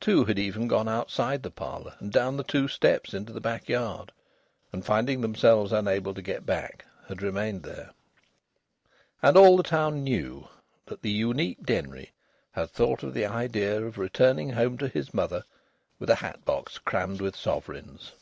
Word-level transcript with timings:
Two 0.00 0.26
had 0.26 0.38
even 0.38 0.68
gone 0.68 0.86
outside 0.86 1.42
the 1.42 1.50
parlour, 1.50 1.94
and 1.98 2.12
down 2.12 2.36
the 2.36 2.44
two 2.44 2.68
steps 2.68 3.14
into 3.14 3.32
the 3.32 3.40
backyard, 3.40 4.12
and 4.70 4.84
finding 4.84 5.22
themselves 5.22 5.72
unable 5.72 6.12
to 6.12 6.20
get 6.20 6.44
back, 6.44 6.84
had 7.08 7.22
remained 7.22 7.62
there. 7.62 7.88
And 9.22 9.34
all 9.34 9.56
the 9.56 9.62
town 9.62 10.04
knew 10.04 10.46
that 10.88 11.00
the 11.00 11.10
unique 11.10 11.64
Denry 11.64 12.12
had 12.50 12.68
thought 12.70 13.02
of 13.02 13.14
the 13.14 13.24
idea 13.24 13.82
of 13.82 13.96
returning 13.96 14.50
home 14.50 14.76
to 14.76 14.88
his 14.88 15.14
mother 15.14 15.42
with 15.98 16.10
a 16.10 16.16
hat 16.16 16.44
box 16.44 16.76
crammed 16.76 17.22
with 17.22 17.34
sovereigns. 17.34 18.12